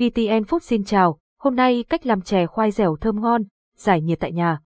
[0.00, 3.42] VTN Food xin chào, hôm nay cách làm chè khoai dẻo thơm ngon,
[3.76, 4.60] giải nhiệt tại nhà.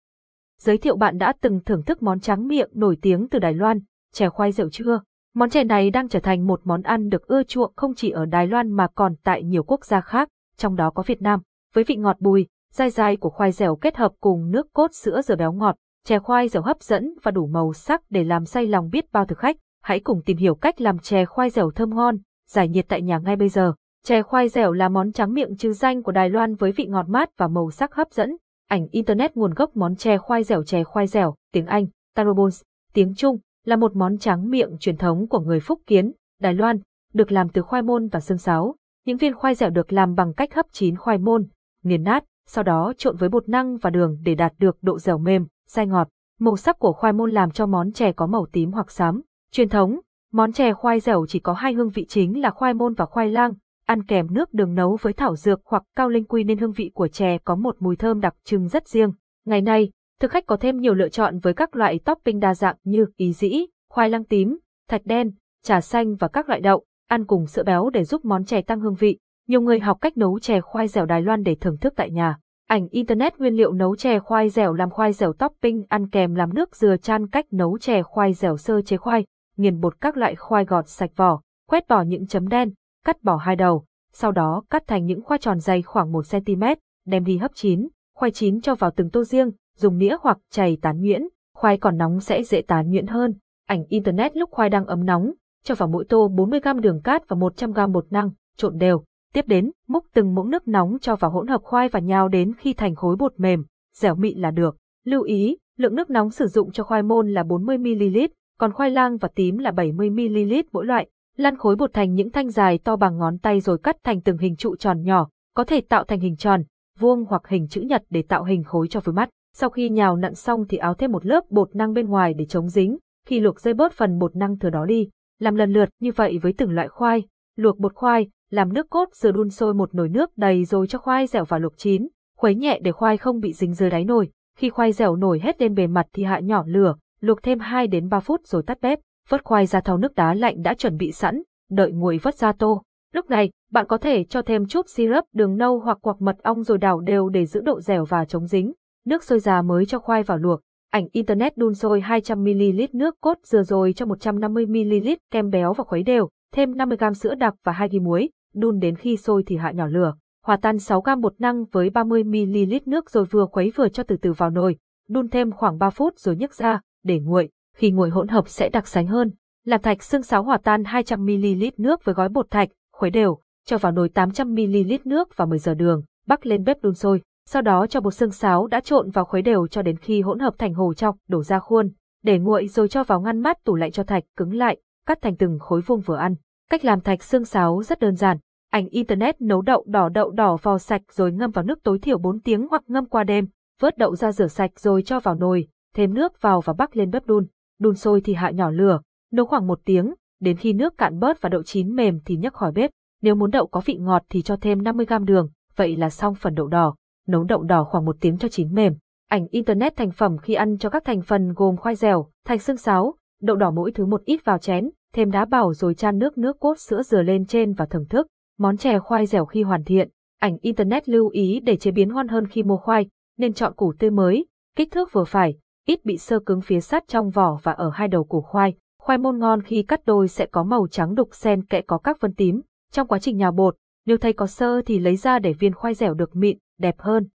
[0.61, 3.81] Giới thiệu bạn đã từng thưởng thức món tráng miệng nổi tiếng từ Đài Loan,
[4.13, 5.01] chè khoai dẻo chưa?
[5.35, 8.25] Món chè này đang trở thành một món ăn được ưa chuộng không chỉ ở
[8.25, 11.41] Đài Loan mà còn tại nhiều quốc gia khác, trong đó có Việt Nam.
[11.75, 15.23] Với vị ngọt bùi, dai dai của khoai dẻo kết hợp cùng nước cốt sữa
[15.23, 18.67] dừa béo ngọt, chè khoai dẻo hấp dẫn và đủ màu sắc để làm say
[18.67, 19.57] lòng biết bao thực khách.
[19.83, 22.17] Hãy cùng tìm hiểu cách làm chè khoai dẻo thơm ngon,
[22.49, 23.75] giải nhiệt tại nhà ngay bây giờ.
[24.07, 27.09] Chè khoai dẻo là món tráng miệng trừ danh của Đài Loan với vị ngọt
[27.09, 28.37] mát và màu sắc hấp dẫn.
[28.69, 33.15] Ảnh Internet nguồn gốc món chè khoai dẻo chè khoai dẻo, tiếng Anh, Tarobons, tiếng
[33.15, 36.79] Trung, là một món tráng miệng truyền thống của người Phúc Kiến, Đài Loan,
[37.15, 38.75] được làm từ khoai môn và xương sáo.
[39.07, 41.47] Những viên khoai dẻo được làm bằng cách hấp chín khoai môn,
[41.85, 45.19] nghiền nát, sau đó trộn với bột năng và đường để đạt được độ dẻo
[45.19, 46.09] mềm, dai ngọt.
[46.41, 49.21] Màu sắc của khoai môn làm cho món chè có màu tím hoặc xám.
[49.53, 50.01] Truyền thống,
[50.33, 53.31] món chè khoai dẻo chỉ có hai hương vị chính là khoai môn và khoai
[53.31, 53.53] lang,
[53.85, 56.91] ăn kèm nước đường nấu với thảo dược hoặc cao linh quy nên hương vị
[56.95, 59.13] của chè có một mùi thơm đặc trưng rất riêng.
[59.47, 62.77] Ngày nay, thực khách có thêm nhiều lựa chọn với các loại topping đa dạng
[62.85, 64.59] như ý dĩ, khoai lang tím,
[64.89, 65.31] thạch đen,
[65.63, 68.81] trà xanh và các loại đậu, ăn cùng sữa béo để giúp món chè tăng
[68.81, 69.19] hương vị.
[69.49, 72.39] Nhiều người học cách nấu chè khoai dẻo Đài Loan để thưởng thức tại nhà.
[72.69, 76.55] Ảnh Internet nguyên liệu nấu chè khoai dẻo làm khoai dẻo topping ăn kèm làm
[76.55, 79.25] nước dừa chan cách nấu chè khoai dẻo sơ chế khoai,
[79.57, 82.73] nghiền bột các loại khoai gọt sạch vỏ, quét bỏ những chấm đen,
[83.05, 87.25] cắt bỏ hai đầu, sau đó cắt thành những khoai tròn dày khoảng 1cm, đem
[87.25, 91.01] đi hấp chín, khoai chín cho vào từng tô riêng, dùng nĩa hoặc chày tán
[91.01, 91.23] nhuyễn,
[91.55, 93.35] khoai còn nóng sẽ dễ tán nhuyễn hơn.
[93.67, 95.33] Ảnh Internet lúc khoai đang ấm nóng,
[95.65, 99.05] cho vào mỗi tô 40g đường cát và 100g bột năng, trộn đều.
[99.33, 102.53] Tiếp đến, múc từng muỗng nước nóng cho vào hỗn hợp khoai và nhào đến
[102.59, 104.77] khi thành khối bột mềm, dẻo mịn là được.
[105.05, 109.17] Lưu ý, lượng nước nóng sử dụng cho khoai môn là 40ml, còn khoai lang
[109.17, 111.09] và tím là 70ml mỗi loại.
[111.37, 114.39] Lăn khối bột thành những thanh dài to bằng ngón tay rồi cắt thành từng
[114.39, 116.63] hình trụ tròn nhỏ, có thể tạo thành hình tròn,
[116.99, 119.29] vuông hoặc hình chữ nhật để tạo hình khối cho với mắt.
[119.57, 122.45] Sau khi nhào nặn xong thì áo thêm một lớp bột năng bên ngoài để
[122.45, 125.09] chống dính, khi luộc dây bớt phần bột năng thừa đó đi.
[125.39, 127.23] Làm lần lượt như vậy với từng loại khoai.
[127.57, 130.99] Luộc bột khoai, làm nước cốt rồi đun sôi một nồi nước đầy rồi cho
[130.99, 134.31] khoai dẻo vào luộc chín, khuấy nhẹ để khoai không bị dính dưới đáy nồi.
[134.59, 137.87] Khi khoai dẻo nổi hết lên bề mặt thì hạ nhỏ lửa, luộc thêm 2
[137.87, 138.99] đến 3 phút rồi tắt bếp
[139.29, 142.53] vớt khoai ra thau nước đá lạnh đã chuẩn bị sẵn, đợi nguội vớt ra
[142.53, 142.83] tô.
[143.13, 146.63] Lúc này, bạn có thể cho thêm chút syrup đường nâu hoặc quặc mật ong
[146.63, 148.73] rồi đảo đều để giữ độ dẻo và chống dính.
[149.07, 150.61] Nước sôi già mới cho khoai vào luộc.
[150.91, 156.03] Ảnh Internet đun sôi 200ml nước cốt dừa rồi cho 150ml kem béo và khuấy
[156.03, 159.71] đều, thêm 50g sữa đặc và 2 g muối, đun đến khi sôi thì hạ
[159.71, 160.15] nhỏ lửa.
[160.45, 164.33] Hòa tan 6g bột năng với 30ml nước rồi vừa khuấy vừa cho từ từ
[164.33, 164.77] vào nồi,
[165.09, 168.69] đun thêm khoảng 3 phút rồi nhấc ra, để nguội khi nguội hỗn hợp sẽ
[168.69, 169.31] đặc sánh hơn.
[169.65, 173.79] Làm thạch xương sáo hòa tan 200ml nước với gói bột thạch, khuấy đều, cho
[173.79, 177.23] vào nồi 800ml nước và 10 giờ đường, bắc lên bếp đun sôi.
[177.47, 180.39] Sau đó cho bột xương sáo đã trộn vào khuấy đều cho đến khi hỗn
[180.39, 181.91] hợp thành hồ trong, đổ ra khuôn,
[182.23, 185.37] để nguội rồi cho vào ngăn mát tủ lạnh cho thạch cứng lại, cắt thành
[185.37, 186.35] từng khối vuông vừa ăn.
[186.71, 188.39] Cách làm thạch xương sáo rất đơn giản.
[188.71, 192.19] Ảnh internet nấu đậu đỏ đậu đỏ vào sạch rồi ngâm vào nước tối thiểu
[192.19, 193.47] 4 tiếng hoặc ngâm qua đêm,
[193.81, 197.11] vớt đậu ra rửa sạch rồi cho vào nồi, thêm nước vào và bắc lên
[197.11, 197.47] bếp đun
[197.79, 199.01] đun sôi thì hạ nhỏ lửa,
[199.33, 202.55] nấu khoảng một tiếng, đến khi nước cạn bớt và đậu chín mềm thì nhấc
[202.55, 202.91] khỏi bếp.
[203.23, 206.55] Nếu muốn đậu có vị ngọt thì cho thêm 50g đường, vậy là xong phần
[206.55, 206.95] đậu đỏ.
[207.27, 208.95] Nấu đậu đỏ khoảng một tiếng cho chín mềm.
[209.29, 212.77] Ảnh Internet thành phẩm khi ăn cho các thành phần gồm khoai dẻo, thành xương
[212.77, 216.39] sáo, đậu đỏ mỗi thứ một ít vào chén, thêm đá bảo rồi chan nước
[216.39, 218.27] nước cốt sữa dừa lên trên và thưởng thức.
[218.59, 220.09] Món chè khoai dẻo khi hoàn thiện,
[220.41, 223.09] ảnh Internet lưu ý để chế biến ngon hơn khi mua khoai,
[223.39, 224.47] nên chọn củ tươi mới,
[224.77, 228.09] kích thước vừa phải, ít bị sơ cứng phía sát trong vỏ và ở hai
[228.09, 228.75] đầu củ khoai.
[228.99, 232.21] Khoai môn ngon khi cắt đôi sẽ có màu trắng đục xen kẽ có các
[232.21, 232.61] vân tím.
[232.93, 235.95] Trong quá trình nhào bột, nếu thấy có sơ thì lấy ra để viên khoai
[235.95, 237.29] dẻo được mịn, đẹp hơn.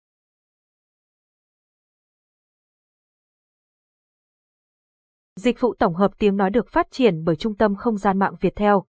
[5.36, 8.34] Dịch vụ tổng hợp tiếng nói được phát triển bởi Trung tâm Không gian mạng
[8.40, 8.84] Việt Theo.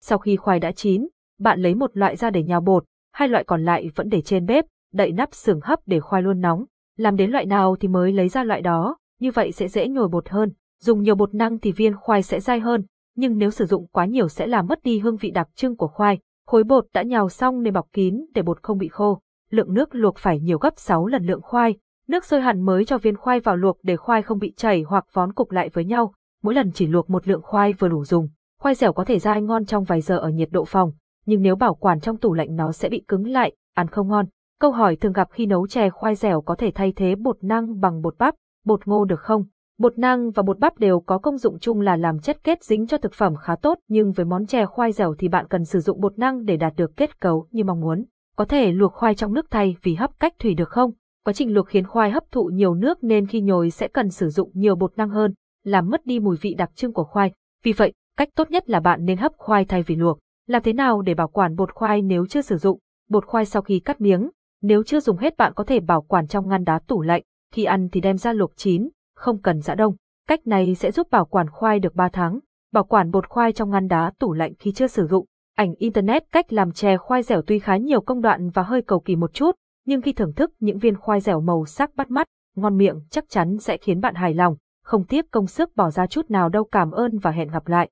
[0.00, 1.08] Sau khi khoai đã chín,
[1.38, 2.84] bạn lấy một loại ra để nhào bột,
[3.16, 6.40] hai loại còn lại vẫn để trên bếp, đậy nắp sườn hấp để khoai luôn
[6.40, 6.64] nóng.
[6.96, 10.08] Làm đến loại nào thì mới lấy ra loại đó, như vậy sẽ dễ nhồi
[10.08, 10.52] bột hơn.
[10.82, 12.84] Dùng nhiều bột năng thì viên khoai sẽ dai hơn,
[13.16, 15.88] nhưng nếu sử dụng quá nhiều sẽ làm mất đi hương vị đặc trưng của
[15.88, 16.18] khoai.
[16.46, 19.20] Khối bột đã nhào xong nên bọc kín để bột không bị khô.
[19.50, 21.74] Lượng nước luộc phải nhiều gấp 6 lần lượng khoai.
[22.08, 25.04] Nước sôi hẳn mới cho viên khoai vào luộc để khoai không bị chảy hoặc
[25.12, 26.14] vón cục lại với nhau.
[26.42, 28.28] Mỗi lần chỉ luộc một lượng khoai vừa đủ dùng.
[28.60, 30.92] Khoai dẻo có thể dai ngon trong vài giờ ở nhiệt độ phòng
[31.26, 34.26] nhưng nếu bảo quản trong tủ lạnh nó sẽ bị cứng lại, ăn không ngon.
[34.60, 37.80] Câu hỏi thường gặp khi nấu chè khoai dẻo có thể thay thế bột năng
[37.80, 38.34] bằng bột bắp,
[38.64, 39.44] bột ngô được không?
[39.78, 42.86] Bột năng và bột bắp đều có công dụng chung là làm chất kết dính
[42.86, 45.80] cho thực phẩm khá tốt nhưng với món chè khoai dẻo thì bạn cần sử
[45.80, 48.04] dụng bột năng để đạt được kết cấu như mong muốn.
[48.36, 50.90] Có thể luộc khoai trong nước thay vì hấp cách thủy được không?
[51.24, 54.28] Quá trình luộc khiến khoai hấp thụ nhiều nước nên khi nhồi sẽ cần sử
[54.28, 55.34] dụng nhiều bột năng hơn,
[55.64, 57.32] làm mất đi mùi vị đặc trưng của khoai.
[57.62, 60.18] Vì vậy, cách tốt nhất là bạn nên hấp khoai thay vì luộc.
[60.46, 62.78] Làm thế nào để bảo quản bột khoai nếu chưa sử dụng?
[63.08, 64.30] Bột khoai sau khi cắt miếng,
[64.62, 67.22] nếu chưa dùng hết bạn có thể bảo quản trong ngăn đá tủ lạnh,
[67.52, 69.94] khi ăn thì đem ra luộc chín, không cần giã đông.
[70.28, 72.38] Cách này sẽ giúp bảo quản khoai được 3 tháng.
[72.72, 75.26] Bảo quản bột khoai trong ngăn đá tủ lạnh khi chưa sử dụng.
[75.56, 79.00] Ảnh Internet cách làm chè khoai dẻo tuy khá nhiều công đoạn và hơi cầu
[79.00, 79.50] kỳ một chút,
[79.86, 82.26] nhưng khi thưởng thức những viên khoai dẻo màu sắc bắt mắt,
[82.56, 86.06] ngon miệng chắc chắn sẽ khiến bạn hài lòng, không tiếc công sức bỏ ra
[86.06, 87.90] chút nào đâu cảm ơn và hẹn gặp lại.